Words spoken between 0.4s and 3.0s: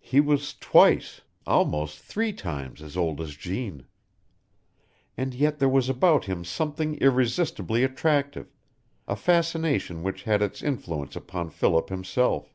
twice almost three times as